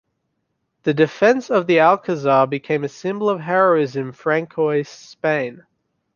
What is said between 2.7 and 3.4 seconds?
a symbol of